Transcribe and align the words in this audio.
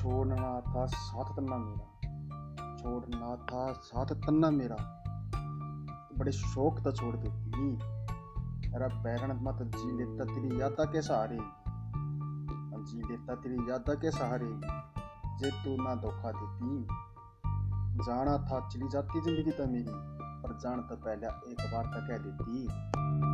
छोड़ना 0.00 0.50
था 0.66 0.84
साथ 0.86 1.32
तन्ना 1.36 1.56
मेरा। 1.58 2.76
छोड़ना 2.76 3.34
था 3.46 3.72
साथ 3.82 4.12
तन्ना 4.26 4.50
मेरा। 4.50 4.76
बड़े 6.18 6.32
शौक 6.32 6.78
तो 6.80 6.92
छोड़ 6.92 7.14
देती 7.16 7.66
मेरा 8.70 8.88
बैरण 9.02 9.32
मत 9.42 9.58
जी 9.76 9.96
लेता 9.98 10.24
तेरी 10.24 10.60
यादा 10.60 10.84
के 10.84 11.02
सहारे 11.02 11.38
जी 12.80 12.98
लेता 13.00 13.34
तेरी 13.34 13.56
यादा 13.70 13.94
के 13.94 14.10
सहारे 14.10 14.46
जे 15.40 15.50
तू 15.64 15.76
ना 15.82 15.94
धोखा 15.94 16.30
देती। 16.32 16.70
जाना 18.00 18.36
था 18.44 18.60
चली 18.68 18.88
जाती 18.88 19.20
ज़िंदगी 19.20 19.50
तो 19.50 19.66
मेरी, 19.66 19.94
पर 20.42 20.58
जान 20.58 20.80
तो 20.82 20.96
पहले 20.96 21.26
एक 21.52 21.60
बार 21.72 21.84
तो 21.86 22.00
कह 22.08 22.18
देती। 22.18 23.29